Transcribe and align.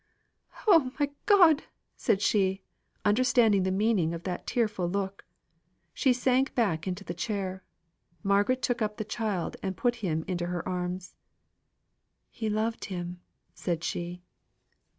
"Oh, 0.67 0.91
my 0.99 1.11
God!" 1.27 1.65
said 1.95 2.23
she, 2.23 2.63
understanding 3.05 3.61
the 3.61 3.69
meaning 3.71 4.15
of 4.15 4.23
that 4.23 4.47
tearful 4.47 4.89
look. 4.89 5.23
She 5.93 6.11
sank 6.11 6.55
back 6.55 6.87
into 6.87 7.03
the 7.03 7.13
chair. 7.13 7.63
Margaret 8.23 8.63
took 8.63 8.81
up 8.81 8.97
the 8.97 9.05
child 9.05 9.57
and 9.61 9.77
put 9.77 9.97
him 9.97 10.25
into 10.27 10.47
her 10.47 10.67
arms. 10.67 11.13
"He 12.31 12.49
loved 12.49 12.85
him," 12.85 13.21
said 13.53 13.83
she. 13.83 14.23